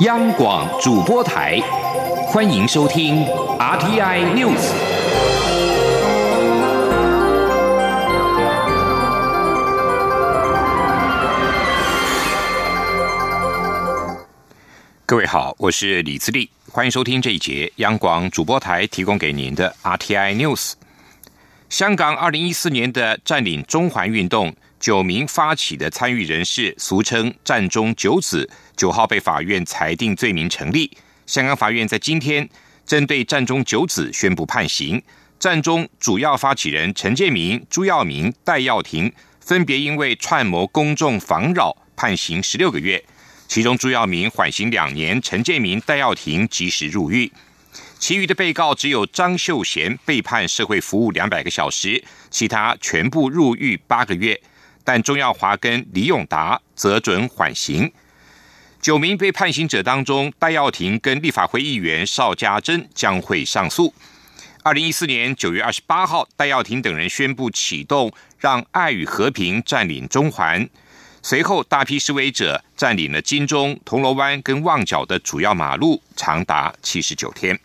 [0.00, 1.60] 央广主播台，
[2.28, 3.22] 欢迎收听
[3.58, 4.72] RTI News。
[15.04, 20.72] 各位好，我是李自立，欢迎收听这一节央广主播台提供给您的 RTI News。
[21.68, 24.54] 香港二零一四年的占领中环运动。
[24.80, 30.90] 九名发起的参与人士，俗称“战中九子”，九号被法院裁定罪名成立。
[31.26, 32.48] 香港法院在今天
[32.86, 35.00] 针对“战中九子”宣布判刑。
[35.38, 43.02] 战中主要发起人陈建明、朱耀明、戴耀廷分别因为串谋公众妨扰，判刑十六个月。
[43.46, 47.30] 其中朱耀明缓刑两年，陈建明、戴耀廷及时入狱。
[47.98, 54.40] 其余的被告只有张秀贤被判社会服务两百个小时，其他全部入狱八个月。
[54.84, 57.92] 但钟耀华跟李永达则准缓刑。
[58.80, 63.92] 九名被判刑者当中，戴耀廷跟立法会议员邵家珍将会上诉。
[64.62, 70.68] 二零一四年九月二十八号，戴耀廷等人宣布启动让爱与和平占领中环，
[71.22, 77.58] 随后大批示威者占领了金钟、铜锣湾跟旺角的主要马路，长达七十九天。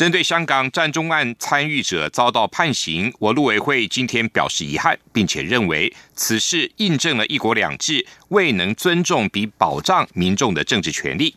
[0.00, 11.36] 针对香港战中案参与者遭到判刑，我陆委会今天表示遗憾，并且认为此事印证了一国两制未能尊重比保障民众的政治权利。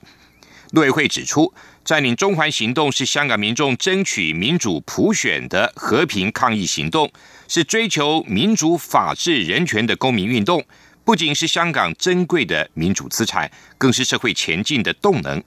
[0.72, 7.12] 陆委会指出，占领中环行动是香港民众争取民主普选的和平抗议行动，
[7.50, 10.64] 是追求民主法治人权的公民运动，
[11.04, 15.44] 不仅是香港珍贵的民主资产，更是社会前进的动能。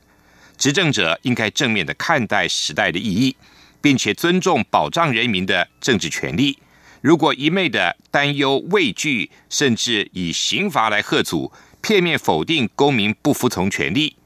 [0.58, 3.36] 执政者应该正面的看待时代的意义，
[3.80, 6.58] 并且尊重保障人民的政治权利。
[7.02, 14.16] 如果一昧的担忧畏惧，甚至以刑罚来贺阻，片面否定公民不服从权利，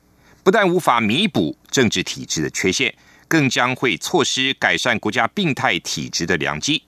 [0.42, 2.94] 不但无法弥补政治体制的缺陷，
[3.28, 6.82] 更将会错失改善国家病态体制的良机。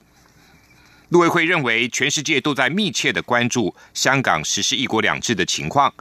[1.09, 5.93] 陆委会认为，全世界都在密切的关注香港实施“一国两制”的情况。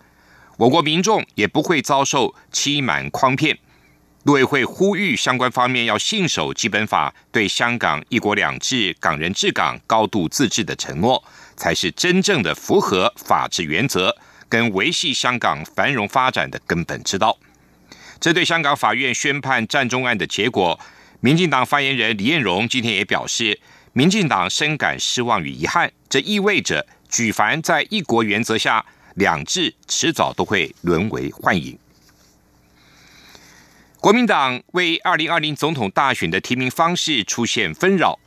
[0.63, 3.59] 我国民众也不会遭受欺瞒诓骗。
[4.23, 11.25] 陆委会呼吁相关方面要信守基本法对香港“一国两制”、港人治港、高度自治的承诺，
[11.57, 14.17] 才是真正的符合法治原则
[14.49, 17.37] 跟维系香港繁荣发展的根本之道。
[18.21, 20.79] 针对香港法院宣判战中案的结果，
[21.19, 23.59] 民进党发言人李彦荣今天也表示，
[23.95, 25.91] 民进党深感失望与遗憾。
[26.09, 28.87] 这意味着举凡在一国原则下。
[29.15, 31.79] 两制迟早都会沦为幻影。
[34.01, 38.19] 国民党为二零二零总统大选的提名方式出现纷扰，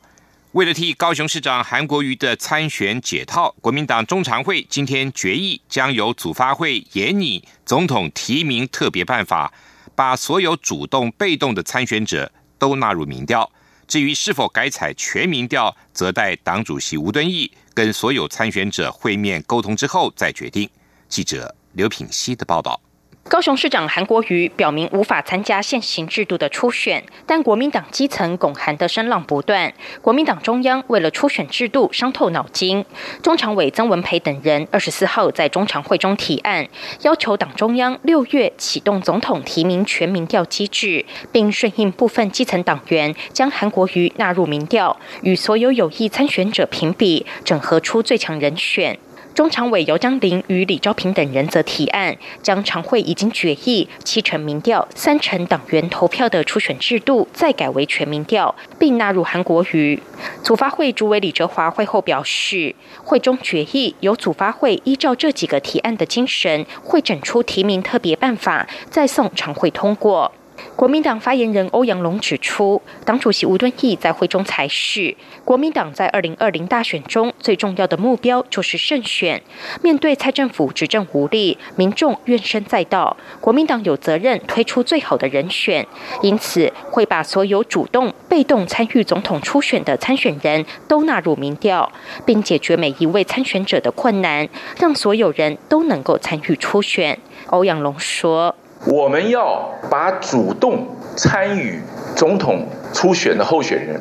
[0.52, 9.52] 为了替高雄市长韩国瑜的参选解套，国民党中常会今天决议，将由组发会研拟总统提名特别办法，
[9.94, 13.52] 把所有主动、被动的参选者都纳入民调。
[13.86, 20.68] 至于是否改采全民调，则待党主席吴敦义跟所有参选者会面沟通之后再决定。
[21.08, 22.80] 记者刘品希的报道。
[23.28, 29.74] 高雄市长韩国瑜表明无法参加现行制度的初选，但国民党基层拱韩的声浪不断。
[30.00, 32.84] 国民党中央为了初选制度伤透脑筋，
[33.24, 36.68] 中常委曾文培等人二十四号在中常会中提案，
[37.02, 48.96] 要求党中央六月启动总统提名全民调机制，并顺应部分基层党员将韩国瑜纳入民调，与所有有意参选者评比，整合出最强人选。
[49.36, 60.02] 中常委姚江林与李昭平等人则提案，将常会已经决议七成民调、三成党员投票的初选制度再改为全民调，并纳入韩国瑜。
[60.42, 70.32] 组发会主委李哲华会后表示，会中决议由组发会依照这几个提案的精神，会整出提名特别办法，再送常会通过。
[70.74, 79.42] 国民党发言人欧阳龙指出，党主席吴敦义在会中才是国民党在二零二零大选中最重要的目标就是胜选。
[79.82, 85.86] 面对蔡政府执政无力，民众怨声载道，国民党有责任推出最好的人选，
[86.22, 91.90] 因此会把所有主动、被动参与总统初选的参选人都纳入民调，
[92.24, 94.48] 并解决每一位参选者的困难，
[94.78, 97.18] 让所有人都能够参与初选。
[97.48, 98.54] 欧阳龙说。
[98.84, 100.86] 我们要把主动
[101.16, 101.80] 参与
[102.14, 104.00] 总统初选的候选人，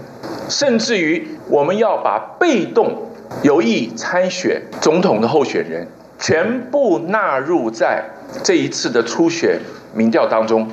[0.50, 3.10] 甚至于我们要把被动
[3.42, 5.88] 有意参选总统的候选人，
[6.20, 8.04] 全部纳入在
[8.44, 9.60] 这一次的初选
[9.94, 10.70] 民调当中。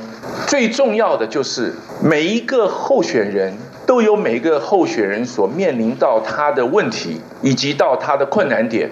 [0.47, 1.73] 最重要的就是
[2.03, 3.57] 每一个候选人
[3.87, 8.91] 都有每一个候选人所面临到他的问题，以及到他的困难点，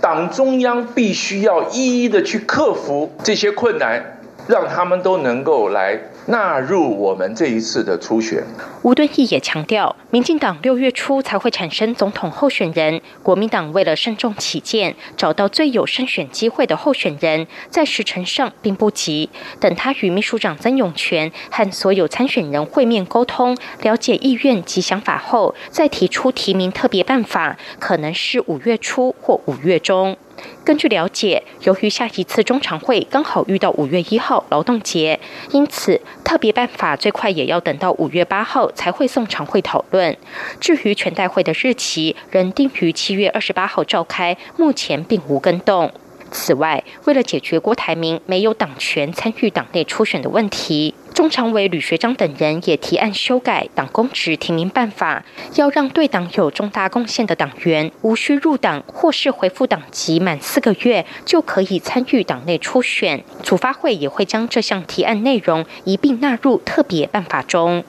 [0.00, 4.15] 党中央必须要一一的去克服这些困难。
[4.46, 8.44] 让他们都能够来纳入我们这一次的初选。
[8.82, 19.28] 吴敦义也强调，民进党六月初才会产生总统候选人，国民党为了慎重起见，找到最有胜选机会的候选人，在时程上并不急。
[19.58, 30.16] 等他与秘书长曾永权和所有参选人会面沟通，了解意愿及想法后，再提出提名特别办法，可能是五月初或五月中。
[30.64, 35.18] 根据了解，由于下一次中常会刚好遇到五月一号劳动节，
[35.52, 40.16] 因此特别办法最快也要等到五月八号才会送常会讨论。
[40.60, 45.92] 至于全代会的日期，仍定于七月二十八号召开，目前并无更动。
[46.32, 55.24] 此外，为了解决郭台铭没有党权参与党内初选的问题，中常委吕学章等人也提案修改党公职提名办法，
[55.54, 63.24] 要让对党有重大贡献的党员无需入党或是回复党籍满四个月就可以参与党内初选。
[63.42, 67.82] 主发会也会将这项提案内容一并纳入特别办法中。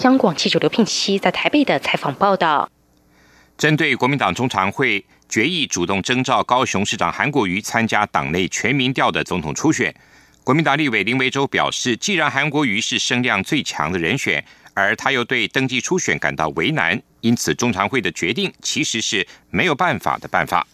[0.00, 2.68] 央广记者刘聘熙在台北的采访报道。
[3.56, 5.04] 针对国民党中常会。
[5.28, 9.94] 决议主动征召高雄市长韩国瑜参加党内全民调的总统初选。
[10.44, 14.44] 国民党立委林维洲表示，既然韩国瑜是声量最强的人选，
[14.74, 20.66] 而他又对登记初选感到为难，因此中常会的决定其实是没有办法的办法。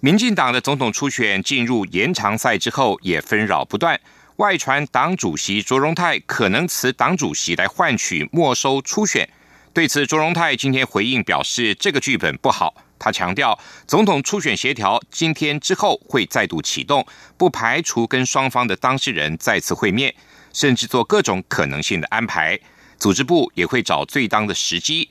[0.00, 4.00] 民进党的总统初选进入延长赛之后，也纷扰不断，
[4.36, 9.28] 外传党主席卓荣泰可能辞党主席来换取没收初选。
[9.72, 12.74] 对此，卓荣泰今天回应表示，这个剧本不好。
[12.98, 17.06] 他强调，总统初选协调今天之后会再度启动，
[17.36, 20.14] 不排除跟双方的当事人再次会面，
[20.52, 22.58] 甚至做各种可能性的安排。
[22.98, 25.08] 组织部也会找最当的时机，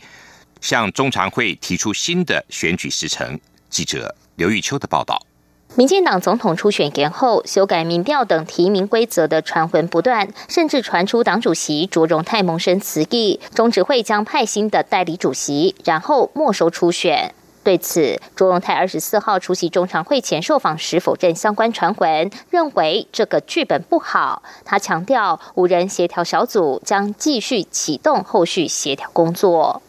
[0.60, 3.40] 向中常会提出新的选举时程。
[3.70, 5.26] 记者刘玉秋的报道。
[5.76, 17.36] 民进党总统初选延后、修改民调等提名规则的传闻不断，甚至传出党主席卓荣泰萌生辞意，中执会将派新的代理主席，然后没收初选。
[17.68, 24.42] 对此，卓荣泰二十四号出席中常会前受访时否认相关传闻，认为这个剧本不好。
[24.64, 29.82] 他强调，五人协调小组将继续启动后续协调工作。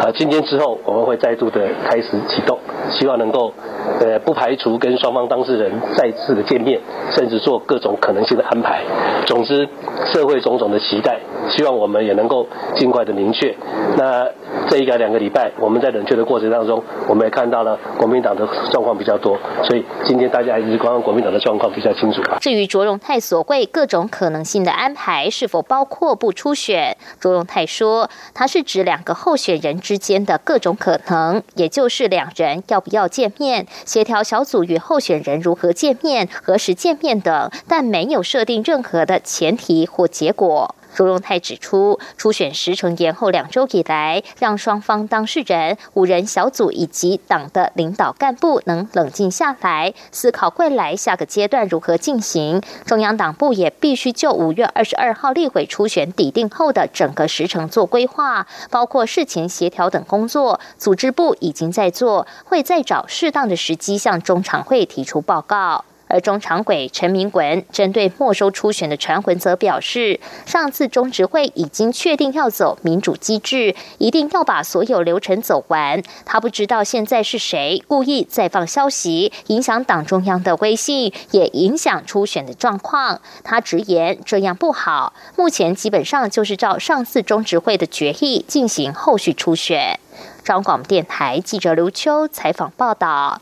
[0.00, 2.58] 呃，今天之后我们会再度的开始启动，
[2.90, 3.52] 希望能够。
[4.00, 6.78] 呃，不排除跟双方当事人再次的见面，
[7.12, 8.82] 甚至做各种可能性的安排。
[9.24, 9.66] 总之，
[10.12, 13.54] 社会种种的期待，希望我们也能够尽快的明确。
[13.96, 14.28] 那
[14.68, 22.20] 这一个两个礼拜，我们在冷却的过程当中，我们也看到了国民党的状况比较多，所以今天大家还是观看国民党的状况比较清楚。
[22.40, 26.96] 至于卓荣泰所谓各种可能性的安排，是否包括不出选？
[27.20, 33.66] 卓荣泰说，他是指两个候选人之间的各种可能，也就是两人要不要见面。
[33.84, 40.75] 协调小组与候选人如何见面、何时见面等，但没有设定任何的前提或结果。
[40.96, 52.62] 朱荣泰指出，初选时程延后两周以来，让双方当事人、五人小组以及党的领导干部能冷静下来，思考未来下个阶段如何进行。
[52.86, 60.58] 中央党部也必须就五月二十二号立委初选抵定后的整个时程做规划，包括事前协调等工作。
[60.78, 65.84] 组织部已经在做，会再找适当的时机向中常会提出报告。
[66.08, 76.02] 而中常委陈明文针对没收初选的传闻，则表示，上次中执会已经确定要走民主机制，一定要把所有流程走完。
[76.24, 83.20] 他不知道现在是谁故意再放消息，影响党中央的威信，也影响初选的状况。
[83.42, 85.12] 他直言这样不好。
[85.36, 89.98] 目前基本上就是照上次中执会的决议进行后续初选。
[90.44, 93.40] 中广电台记者刘秋采访报道。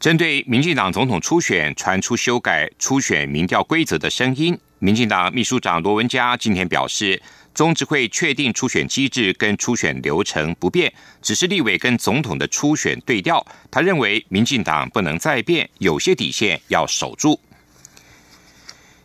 [0.00, 7.20] 针对民进党总统初选传出修改初选民调规则的声音，民进党秘书长罗文嘉今天表示，
[7.52, 10.90] 中执会确定初选机制跟初选流程不变，
[11.20, 13.46] 只是立委跟总统的初选对调。
[13.70, 17.38] 他认为民进党不能再变，有些底线要守住。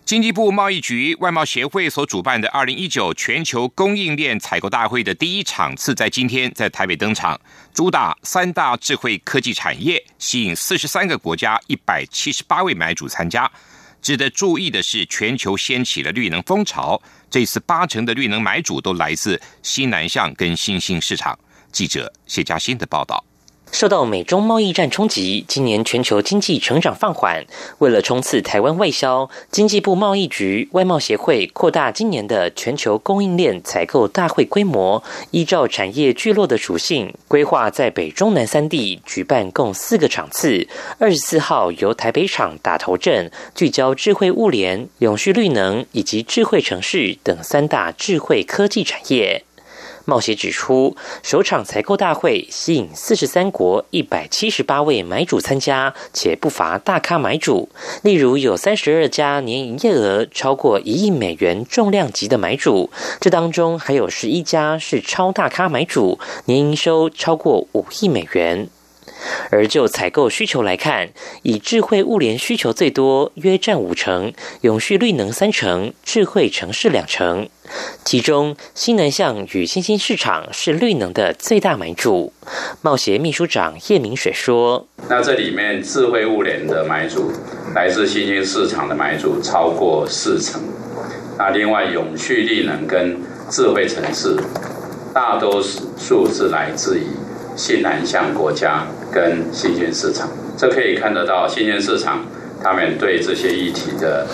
[0.05, 7.41] 经济部贸易局外贸协会所主办的二零一九全球供应链采购大会的第一场次在今天在台北登场，
[7.73, 13.51] 主打三大智慧科技产业，吸引四十三个国家一百七十八位买主参加。
[13.99, 21.35] 值得注意的是，全球掀起了绿能风潮，这次八成的绿能买主都来自新南向跟新兴市场。
[21.71, 23.25] 记者谢嘉欣的报道。
[23.71, 27.45] 受到美中贸易战冲击，今年全球经济成长放缓。
[27.79, 40.67] 为了冲刺台湾外销，经济部贸易局外贸协会扩大今年的全球供应链采购大会规模，依照产业聚落的属性，规划在北中南三地举办共四个场次。
[40.97, 49.43] 二十四号由台北场打头阵，聚焦智慧物联、永续绿能以及智慧城市等三大智慧科技产业。
[50.05, 57.69] 贸协指出，首场采购大会吸引四十三国一百七十八位买主参加，且不乏大咖买主。
[58.03, 68.69] 例如，有三十二家年营业额超过一亿美元重量级的买主，这当中还有十一家是超大咖买主，年营收超过五亿美元。
[69.51, 71.09] 而就采购需求来看，
[71.43, 74.31] 以智慧物联需求最多，约占五成；
[74.61, 77.47] 永续绿能三成；智慧城市两成。
[78.03, 82.31] 其中，新能向与新兴市场是绿能的最大买主。
[82.81, 87.31] 贸协秘书长叶明水说：“那这里面智慧物联的买主，
[87.73, 90.61] 来自新兴市场的买主超过四成。
[91.37, 93.19] 那另外，永续绿能跟
[93.49, 94.37] 智慧城市，
[95.13, 97.07] 大多数是来自于
[97.55, 98.85] 新南向国家。”
[99.15, 102.25] 跟新兴市场，这可以看得到，新兴市场
[102.61, 104.27] 他们对这些议题的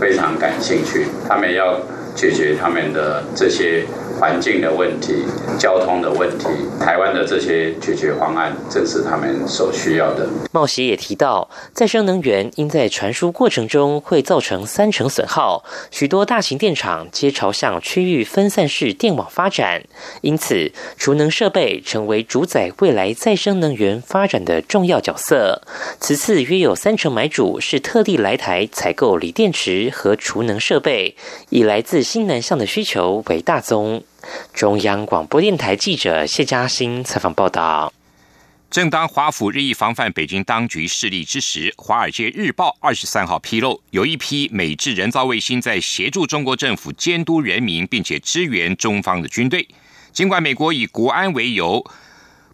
[0.00, 1.80] 非常感兴趣，他们要
[2.14, 3.84] 解决他们的这些。
[4.20, 5.24] 环境的问题、
[5.58, 6.46] 交通的问题，
[6.78, 10.28] 台湾的这些解决方案，正是他们所需要的。
[10.52, 19.82] 茂协也提到，再生能源因在传输过程中会造成三成损耗，许多大型电厂皆朝向区域分散式电网发展，
[20.20, 25.62] 因此储能设备成为主宰未来再生能源发展的重要角色。
[25.98, 31.16] 此次约有三成买主是特地来台采购锂电池和储能设备，
[31.48, 34.02] 以来自新南向的需求为大宗。
[34.52, 37.92] 中央广播电台记者谢嘉欣采访报道：
[38.70, 49.68] 正当华府日益防范北京当局势力之时，《华尔街日报》二十三号披露，有一批美制人造卫星在协助中国政府监督人民，并且支援中方的军队。
[50.12, 51.84] 尽管美国以国安为由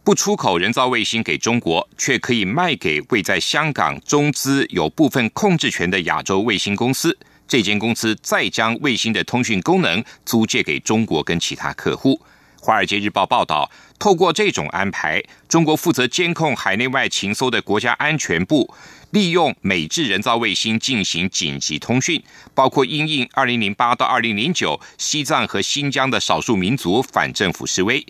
[0.03, 7.19] 不出口人造卫星给中国，却可以卖给未在香港中资有部分控制权的亚洲卫星公司。
[7.49, 12.21] 这间公司再将卫星的通讯功能租借给中国跟其他客户。
[12.61, 18.75] 《华尔街日报》报道，透过这种安排，中国负责监控海内外情搜的国家安全部，
[19.13, 22.23] 利用美制人造卫星进行紧急通讯，
[22.55, 28.05] 包括因应二零零八到二零零九西藏和新疆的少数民族反政府示威。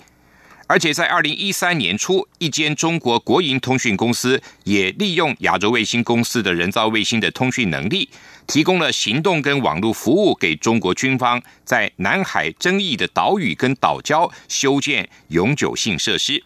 [0.67, 8.09] 而且在二零一三年初，一间中国国营通讯公司也利用亚洲卫星公司的人造卫星的通讯能力，
[8.49, 16.43] 提供了行动跟网络服务给中国军方，在南海争议的岛屿跟岛礁修建永久性设施。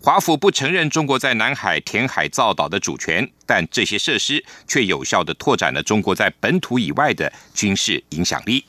[0.00, 8.64] 华府不承认中国在南海填海造岛的主权，但这些设施却有效的拓展了中国在本土以外的军事影响力。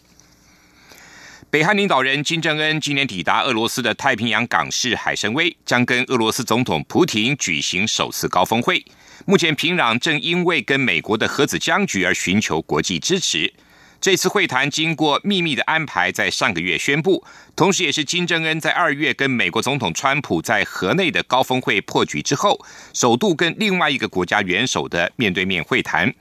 [1.49, 8.83] 北韩领导人金正恩今年抵达俄罗斯的太平洋港市海参崴，将跟俄罗斯总统普廷举行首次高峰会。
[9.25, 13.53] 目前平壤正因为跟美国的核子僵局而寻求国际支持。
[14.01, 26.13] 这次会谈经过秘密的安排，在上个月宣布，同时也是金正恩在二月跟美国总统川普在河内的高峰会破局之后，首度跟另外一个国家元首的面对面会谈。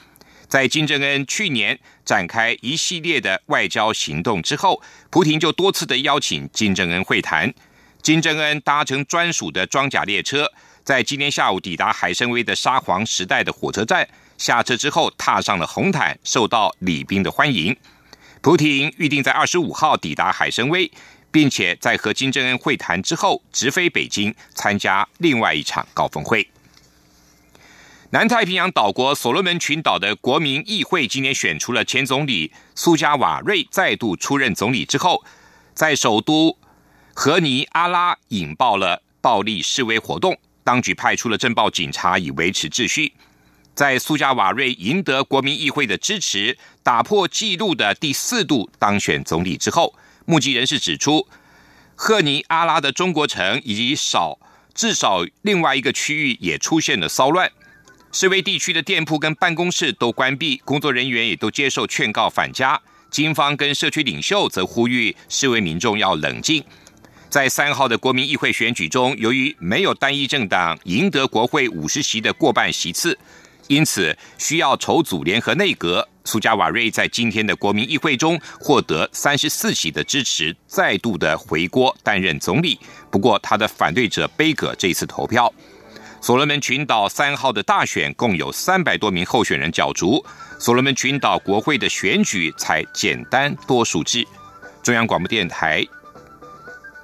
[0.49, 7.53] 在金正恩去年展开一系列的外交行动之后，普廷就多次的邀请金正恩会谈。
[8.01, 10.51] 金正恩搭乘专属的装甲列车，
[10.85, 17.75] 在今天下午抵达海参崴的沙皇时代的火车站，下车之后踏上了红毯，受到礼宾的欢迎。
[18.43, 20.91] 普廷预定在二十五号抵达海参崴，
[21.31, 26.47] 并且在和金正恩会谈之后，直飞北京参加另外一场高峰会。
[28.11, 35.25] 南太平洋岛国所罗门群岛的国民议会今年选出了前总理苏加瓦瑞再度出任总理之后，
[35.73, 36.59] 在首都
[37.14, 43.12] 和尼阿拉引爆了暴力示威活动，当局派出了镇暴警察以维持秩序。
[43.75, 49.94] 在苏加瓦瑞赢得国民议会的支持，打破纪录的第四度当选总理之后，
[50.26, 51.26] 目击人士指出，
[51.94, 54.38] 赫尼阿拉的中国城以及少
[54.73, 57.50] 至少另外一个区域也出现了骚乱。
[58.12, 62.80] 示威地区的店铺跟办公室都关闭，工作人员也都接受劝告返家。
[63.11, 66.64] 警方跟社区领袖则呼吁示威民众要冷静。
[67.35, 73.19] 在三号的国民议会选举中，由于没有单一政党赢得国会五十席的过半席次，
[73.67, 76.09] 因此需要筹组联合内阁。
[76.25, 82.79] 苏加瓦瑞在今天的国民议会中获得三十四席的支持，再度的回国担任总理。
[83.11, 85.53] 不过，他的反对者贝格这次投票。
[86.21, 90.25] 所罗门群岛三号的大选共有三百多名候选人角逐，
[90.61, 94.25] 所罗门群岛国会的选举才简单多数制。
[94.85, 95.85] 中央广播电台。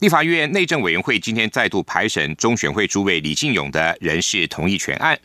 [0.00, 5.18] 立法院内政委员会今天再度排审中选会主委李进勇的人事同意权案。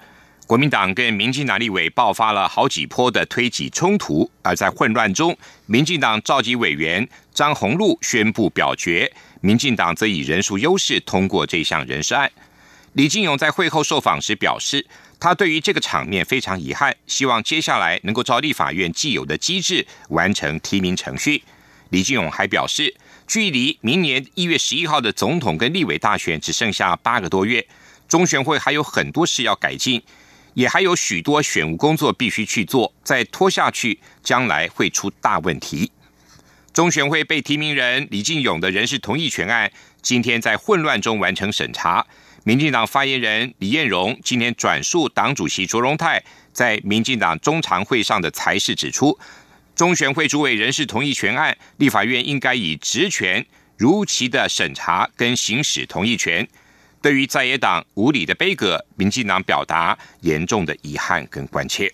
[0.48, 9.12] 国民党跟民进党立委爆发了好几波的推挤冲突，而在混乱中，民进党召集委员张宏禄宣布表决，
[9.42, 12.32] 民进党则以人数优势通过这项人事案。
[12.94, 14.88] 李进勇在会后受访时表示。
[15.20, 21.44] 他对于这个场面非常遗憾，希望接下来能够照立法院既有的机制完成提名程序。
[21.90, 22.92] 李进勇还表示，
[23.32, 27.66] 距离明年一月十一号的总统跟立委大选只剩下八个多月，
[28.06, 30.04] 中选会还有很多事要改进，
[30.54, 35.90] 也还有许多选务工作必须去做，再拖下去将来会出大问题。
[36.74, 39.72] 中选会被提名人李进勇的人事同意权案，
[40.02, 42.06] 今天在混乱中完成审查。
[42.44, 46.22] 民进党发言人李彦荣今天转述党主席卓荣泰
[46.52, 49.18] 在民进党中常会上的裁示，指出，
[49.82, 53.44] 中选会主委人事同意权案，立法院应该以职权
[53.76, 56.48] 如期的审查跟行使同意权。
[57.02, 61.92] 对于在野党无理的悲歌，民进党表达严重的遗憾跟关切。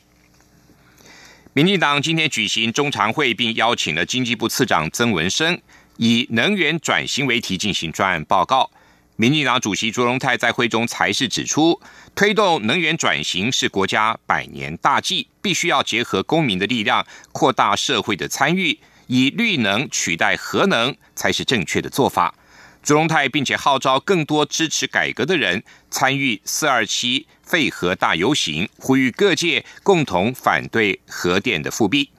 [1.54, 5.58] 民进党今天举行中常会，并邀请了经济部次长曾文生，
[5.96, 8.70] 以能源转型为题进行专案报告。
[9.16, 11.82] 民进党主席卓荣泰在会中才是指出，
[12.18, 22.34] 推动能源转型是国家百年大计，必须要结合公民的力量，扩大社会的参与，以绿能取代核能才是正确的做法。
[22.82, 32.10] 朱荣泰并且号召更多支持改革的人参与四二七废核大游行，呼吁各界共同反对核电的复辟。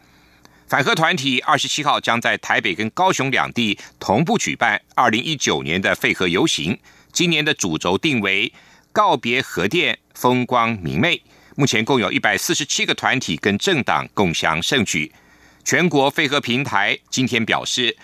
[0.69, 6.79] 反核团体二十七号将在台北跟高雄两地同步举办二零一九年的废核游行。
[7.11, 8.53] 今年的主轴定为
[8.93, 11.23] 告别核电，风光明媚。
[11.57, 15.13] 目前共有一百四十七个团体跟政党共享盛举。
[15.65, 17.97] 全国废核平台今天表示，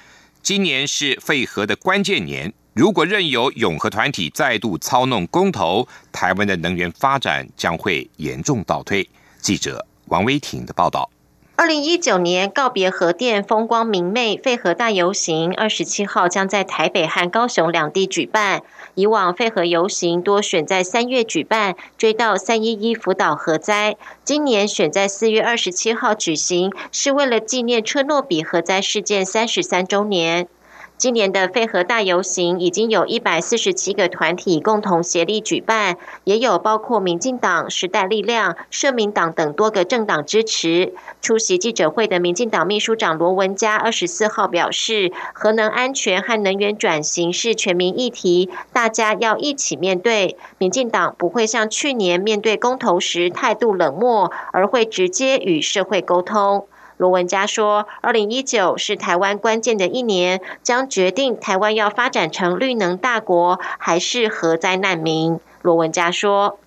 [0.42, 2.52] 今年是废核的关键年。
[2.74, 9.08] 如果任由永和团体再度操弄公投，台湾的能源发展将会严重倒退。
[9.40, 11.08] 记者王威婷的报道。
[11.56, 18.62] 二零一九年告别核电，风光明媚，废核大游行二十七号将在台北和高雄两地举办。
[18.96, 23.96] 以往废核游行多选在三月举办，追悼三一一福岛核灾。
[24.24, 30.48] 今年选在四月二十七号举行，是为了纪念车诺比核灾事件三十三周年。
[30.96, 40.94] 今年的废核大游行已经有一百四十七个团体共同协力举办，也有包括民进党、时代力量、社民党等多个政党支持。
[41.20, 50.38] 出席记者会的民进党秘书长罗文嘉二十四号表示，核能安全和能源转型是全民议题，大家要一起面对。
[50.58, 56.66] 民进党不会像去年面对公投时态度冷漠，而会直接与社会沟通。
[57.04, 66.58] 罗文嘉说：“二零一九是台湾关键的一年，将决定台湾要发展成绿能大国，还是核灾难民。”罗文嘉说：“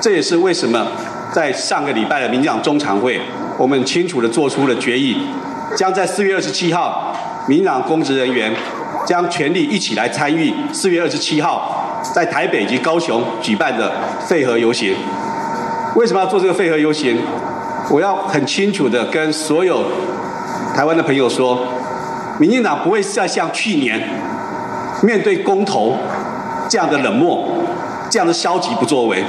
[0.00, 0.86] 这也是为什么
[1.32, 3.20] 在上个礼拜的民进党中常会，
[3.58, 5.16] 我们清楚的做出了决议，
[5.76, 7.12] 将在四月二十七号，
[7.48, 8.54] 民进党公职人员
[9.04, 13.92] 将全力一起来参与四月二十七号在台北及高雄举办的
[14.28, 14.94] 废核游行。
[15.96, 17.18] 为什么要做这个废核游行？”
[17.90, 19.84] 我要很清楚的跟所有
[20.74, 21.58] 台湾的朋友说，
[22.38, 24.00] 民进党不会再像去年
[25.02, 25.96] 面对公投
[26.68, 27.48] 这样的冷漠、
[28.08, 29.22] 这样的消极不作为，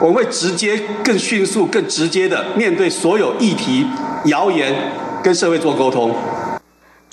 [0.00, 3.86] 我会直接、更迅速、更直接的面对所有议题、
[4.26, 4.72] 谣言，
[5.22, 6.14] 跟社会做沟通。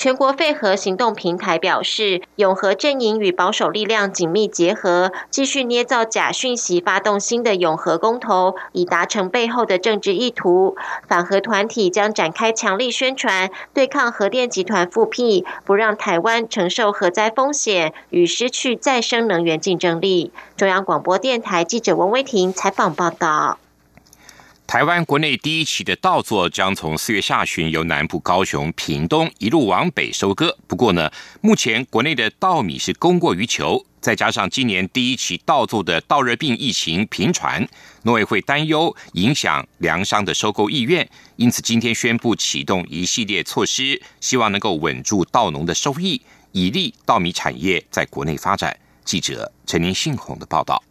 [0.01, 10.75] 全国废核行动平台表示，永和阵营与保守力量紧密结合，继续捏造假讯息，发动新的永和公投，以达成背后的政治意图。
[11.07, 20.31] 反核团体将展开强力宣传，对抗核电集团复辟，不让台湾承受核灾风险与失去再生能源竞争力。
[20.57, 23.59] 中央广播电台记者王威婷采访报道。
[24.71, 30.57] 台湾国内第一期的稻作将从四月下旬由南部高雄、屏东一路往北收割。
[30.65, 37.67] 不过呢，目前国内的稻米是供过于求，再加上今年第一期稻作的稻热病疫情频传，
[38.03, 41.05] 农委会担忧影响粮商的收购意愿，
[41.36, 46.21] 因此今天宣布启动一系列措施，希望能够稳住稻农的收益，
[46.53, 48.79] 以利稻米产业在国内发展。
[49.03, 50.81] 记者陈林信宏的报道。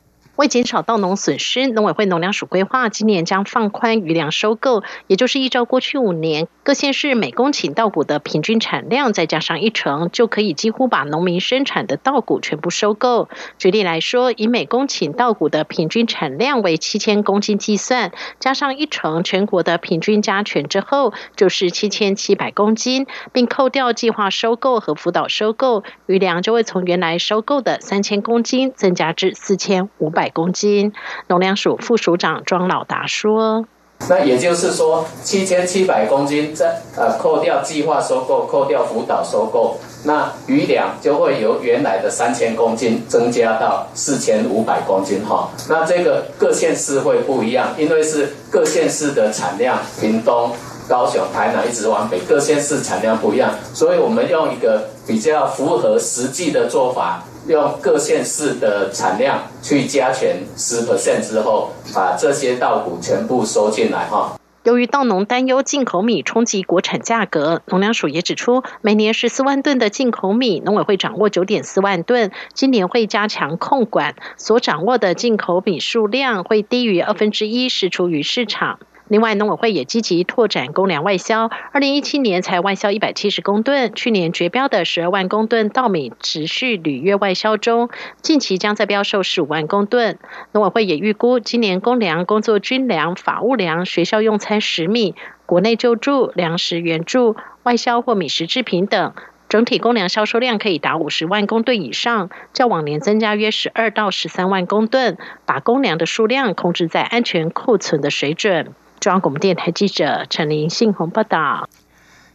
[0.40, 13.28] 为减少稻农损失，农委会农粮署规划今年将放宽余粮收购，也就是依照过去五年各县市每公顷稻谷的平均产量，再加上一成，就可以几乎把农民生产的稻谷全部收购。
[13.58, 30.30] 举例来说，以每公顷稻谷的平均产量为七千公斤计算，加上一成全国的平均加权之后，就是七千七百公斤，并扣掉计划收购和辅导收购，余粮就会从原来收购的三千公斤增加至四千五百。
[30.30, 30.92] 公斤，
[31.26, 33.66] 农粮署副署长庄老达说
[34.08, 45.50] ：“那也就是说，七千七百公斤，在呃扣掉计划收购、扣掉辅导收购，那余粮就会由原来的三千公斤增加到四千五百公斤哈。
[45.68, 50.50] 那这个各县市会不一样，因为是各县市的产量，屏东、
[50.88, 64.36] 高雄、台南一直往北，各县市产量不一样，所以我们用一个比较符合实际的做法。”用各县市的产量去加权十 percent 之后，把这些稻谷全部收进来哈。
[64.62, 78.78] 由于稻农担忧进口米冲击国产价格，农粮署也指出，每年十四万吨的进口米，农委会掌握九点四万吨，今年会加强控管，所掌握的进口米数量会低于二分之一释出于市场。
[79.10, 81.50] 另外，农委会也积极拓展公粮外销。
[81.72, 87.90] 二零一七年才外销一百七十公吨，去年绝标的十二万公吨稻米持续履约外销中，
[88.22, 90.16] 近期将再标售十五万公吨。
[90.52, 99.12] 农委会也预估，今年公粮、工作军粮、法务粮、学校用餐食米、国内救助、粮食援助、外销或米食制品等，
[99.48, 108.72] 整体公粮销售量可以达五十万公吨以上，较往年增加约十二到十三万公吨，把公粮的数量控制在安全库存的水准。
[109.00, 111.66] 中央广播电台记者陈林信宏报道：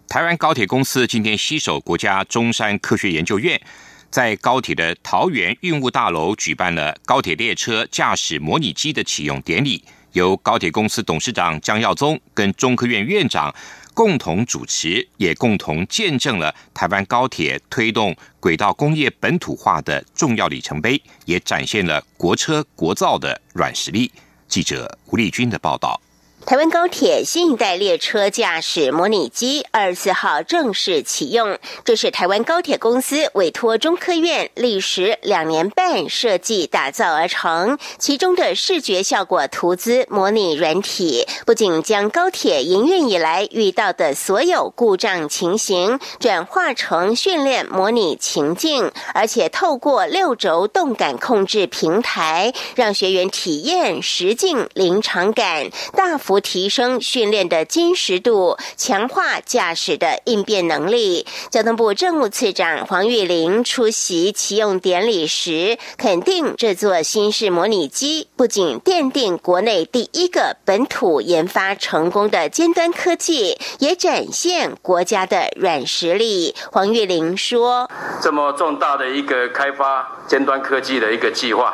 [0.07, 3.61] 台湾高铁公司今天携手国家中山科学研究院，
[4.09, 13.53] 在高铁的桃园运务大楼举办了高铁列车驾驶模拟机的启用典礼，由高铁公司董事长江耀宗跟中科院院长
[13.93, 24.11] 共同主持，也共同见证了台湾高铁推动轨道工业本土化的重要里程碑，也展现了国车国造的软实力。
[24.47, 26.01] 记者吴丽君的报道。
[26.45, 37.79] 台湾高铁新一代列车驾驶模拟机二十四号正式启用，这是台湾高铁公司委托中科院历时两年半设计打造而成。
[37.97, 56.34] 其中的视觉效果图资模拟软体，不仅将高铁营运以来遇到的所有故障情形转化成训练模拟情境，而且透过六轴动感控制平台，让学员体验实境临场感，大幅。
[56.39, 61.25] 提升训练的坚实度，强化驾驶的应变能力。
[61.49, 76.55] 交通部政务次长黄玉玲出席启用典礼时，肯定这座新式模拟机不仅奠定国内第一个本土研发成功的尖端科技，也展现国家的软实力。
[76.71, 77.89] 黄玉玲说
[78.21, 81.73] ：“这么重大的一个开发尖端科技的一个计划。”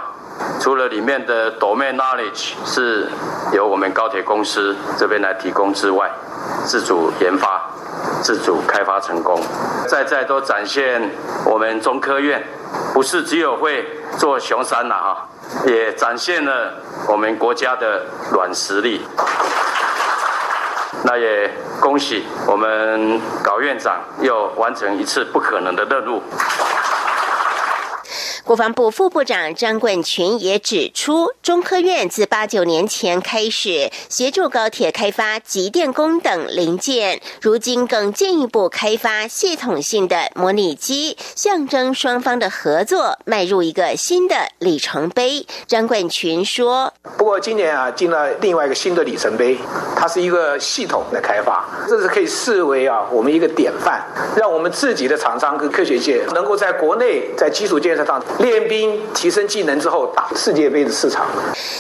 [0.59, 3.07] 除了里面的 domain knowledge 是
[3.51, 6.09] 由我们高铁公司这边来提供之外，
[6.65, 7.61] 自主研发、
[8.21, 9.41] 自主开发成功，
[9.87, 11.09] 在在都展现
[11.45, 12.43] 我们中科院
[12.93, 13.85] 不是只有会
[14.17, 15.27] 做熊山了哈，
[15.65, 16.73] 也展现了
[17.07, 19.01] 我们国家的软实力。
[21.03, 21.49] 那也
[21.79, 26.21] 恭喜我们高院长又完成一次不可能的任务。
[28.51, 45.47] 国防部副部长张冠群也指出，中科院自八九年前开始协助高铁开发集电工等零件，如今更进一步开发系统性的模拟机，象征双方的合作迈入一个新的里程碑。
[45.65, 49.57] 张冠群说：“不过今年啊，进了另外一个新的里程碑，
[49.95, 61.27] 它是一个系统的开发，这是可以视为啊我们一个典范，让我们自己的厂商跟科学界能够在国内在基础建设上。”练兵提升技能之后打世界杯的市场。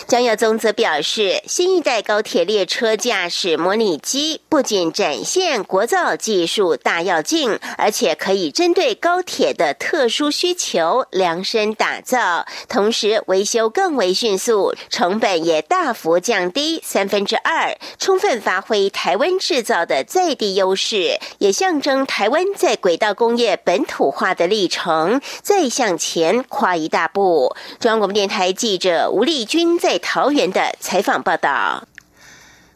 [0.07, 27.55] 江耀宗则表示，新一代高铁列车驾驶模拟机不仅展现国造技术大跃进，而且可以针对高铁的特殊需求量身打造，同时维修更为迅速，成本也大幅降低三分之二，充分发挥台湾制造的在地优势，也象征台湾在轨道工业本土化的历程再向前跨一大步。
[27.79, 29.97] 中央广播电台记者吴丽君在。
[30.03, 31.87] 桃园的采访报道。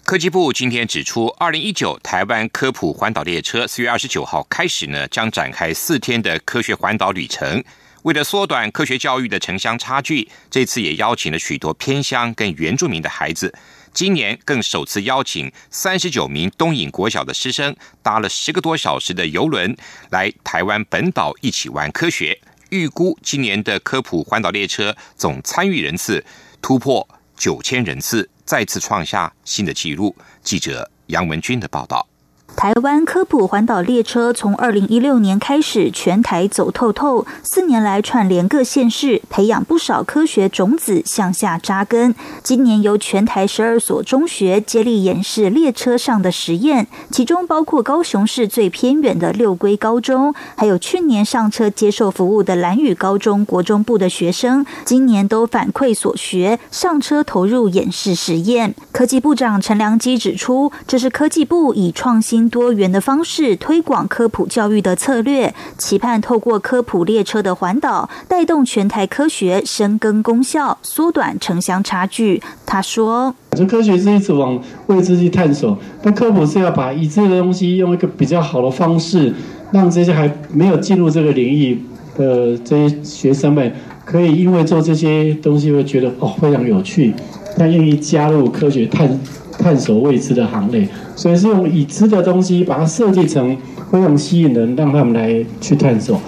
[0.05, 7.61] 科技部今天指出，二零一九台湾科普环岛列车四月二十九号开始呢，将展开四天的科学环岛旅程。
[8.03, 13.53] 为了缩短科学教育的城乡差距，这次也邀请了许多偏乡跟原住民的孩子。
[13.91, 19.75] 今年更首次邀请三十九名东引国小的师生，搭了十个多小时的游轮
[20.11, 22.39] 来台湾本岛一起玩科学。
[22.75, 26.23] 预估今年的科普环岛列车总参与人次
[26.61, 27.07] 突破。
[27.37, 30.15] 九千人次再次创下新的纪录。
[30.41, 32.07] 记者杨文军的报道。
[32.55, 42.15] 台湾科普环岛列车从二零一六年开始全台走透透，四年来串联各县市，培养不少科学种子向下扎根。
[42.41, 58.73] 今年由全台十二所中学接力演示列车上的实验，其中包括高雄市最偏远的六龟高中，还有去年上车接受服务的蓝屿高中国中部的学生，今年都反馈所学，上车投入演示实验。
[58.93, 62.44] 科技部长陈良基指出，这是科技部以创新。
[62.49, 72.41] 多元的方式推广科普教育的策略，期盼透过科普列车的环岛，带动全台科学深耕功效，缩短城乡差距。
[72.65, 73.35] 他说
[73.69, 79.33] ：“科学是一直往未知去探索，但科普是要把已知的东西用一个比较好的方式，
[79.71, 81.81] 让这些还没有进入这个领域
[82.17, 87.13] 的这些学生们，可以因为做这些东西会觉得哦非常有趣，
[87.57, 89.19] 他愿意加入科学探。”
[89.57, 93.55] 探索未知的行列，所以是用已知的东西把它设计成
[93.91, 96.19] 非常吸引人，让他们来去探索。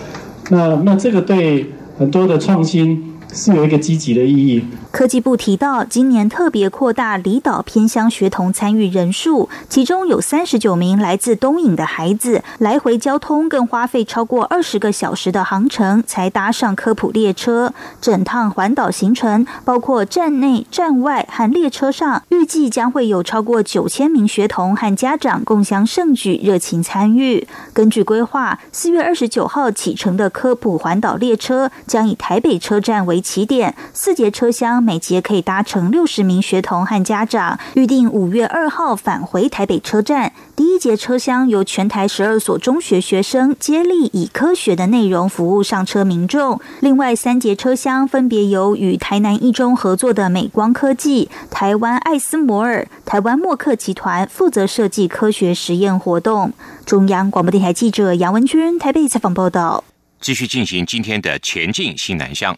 [0.50, 1.66] 那那这个对
[1.98, 4.66] 很多的创新是有一个积极的意义。
[4.92, 17.74] 科技部提到，今年特别扩大离岛偏乡学童参与人数，其中有三十九名来自东引的孩子，来回交通更花费超过二十个小时的航程才搭上科普列车。
[18.02, 27.48] 整趟环岛行程，包括站内、站外和列车上，预计将会有超过九千名学童和家长共享盛举，热情参与。
[27.74, 34.82] 根据规划，四月二十九号启程的科普环岛列车将以台北车站为起点，四节车厢。
[34.84, 40.34] 每节可以搭乘六十名学童和家长，预定五月二号返回台北车站。
[40.56, 56.53] 第一节车厢由全台十二所中学学生接力以科学的内容服务上车民众，另外三节车厢分别由与台南一中合作的美光科技、台湾艾斯摩尔、台湾默克集团负责设计科学实验活动。
[56.86, 59.84] 中央广播电台记者杨文君台北采访报道。
[60.19, 62.58] 继续进行今天的前进新南向。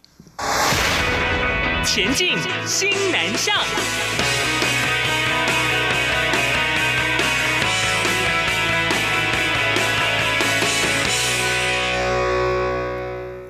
[1.84, 3.56] 前进，新南向。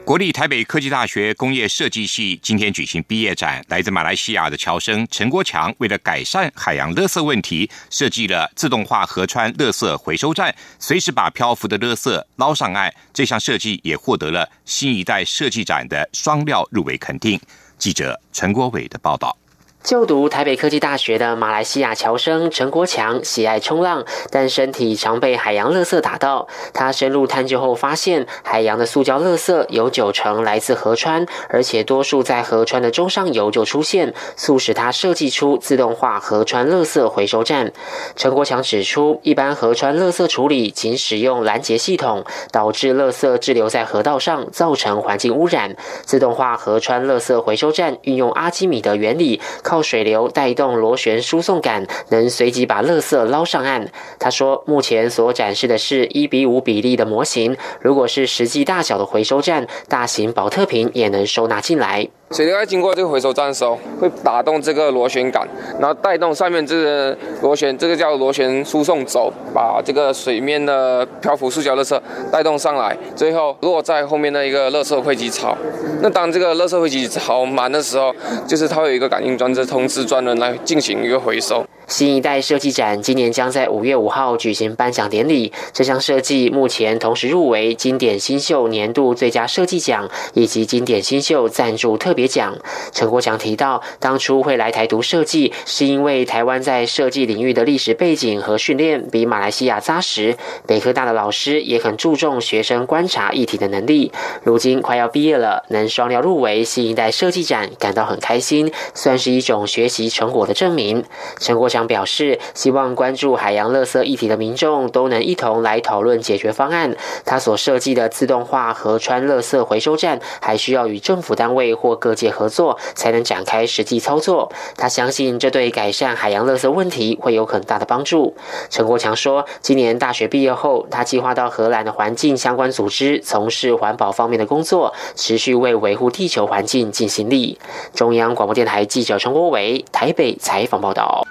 [0.10, 12.92] 国立台北科技大学工业设计系今天举行毕业展，来自马来西亚的侨生陈国强为了改善海洋垃圾问题，设计了自动化河川垃圾回收站，随时把漂浮的垃圾捞上岸。
[13.14, 17.40] 这项设计也获得了新一代设计展的双料入围肯定。
[17.78, 19.38] 记者陈国伟的报道。
[19.82, 26.48] 就读台北科技大学的马来西亚侨生陈国强喜爱冲浪，但身体常被海洋垃圾打到。
[26.74, 37.72] 他深入探究后发现，海洋的塑胶垃圾有九成来自河川，而且多数在河川的中上游就出现，促使他设计出自动化河川垃圾回收站。
[38.18, 45.76] 陈国强指出，一般河川垃圾处理仅使用拦截系统，导致垃圾滞留在河道上，造成环境污染。
[46.04, 49.40] 自动化河川垃圾回收站运用阿基米德原理。
[49.70, 53.88] 靠水流带动螺旋输送杆，能随即把垃圾捞上岸。
[54.18, 62.10] 他说，目前所展示的是一比五比例的模型，如果是实际大小的回收站，大型保特瓶也能收纳进来。
[62.32, 65.48] 水流在经过这个回收站的时候，会打动这个螺旋杆，
[65.80, 72.00] 然后带动上面这个螺旋，这个叫螺旋输送轴，把这个水面的漂浮塑胶垃圾
[72.32, 75.58] 带动上来，最后落在后面的一个垃圾汇集槽。
[76.02, 78.14] 那当这个垃圾汇集槽满的时候，
[78.48, 81.66] 就是它会有一个感应装置通知专人来进行一个回收。
[81.90, 85.52] 新一代设计展今年将在五月五号举行颁奖典礼。
[85.74, 92.56] 这项设计目前同时入围经典新秀年度最佳设计奖以及经典新秀赞助特别奖。
[92.92, 100.38] 陈国强提到，当初会来台读设计，是因为台湾在设计领域的历史背景和训练比马来西亚扎实。
[100.68, 104.12] 北科大的老师也很注重学生观察议题的能力。
[104.44, 111.04] 如今快要毕业了，能双料入围新一代设计展，感到很开心，算是一种学习成果的证明。
[111.40, 116.96] 陈国强表示，希望关注海洋垃圾议题的民众都能一同来讨论解决方案。
[117.26, 124.52] 他所设计的自动化河川垃圾回收站，还需要与政府单位或各界合作，才能展开实际操作。
[124.78, 128.36] 他相信这对改善海洋垃圾问题会有很大的帮助。
[128.70, 137.58] 陈国强说，今年大学毕业后，他计划到荷兰的环境相关组织从事环保方面的工作，持续为维护地球环境尽心力。
[137.94, 141.26] 中央广播电台记者陈国伟台北采访报道。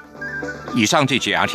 [0.75, 1.47] 以上这节 RT。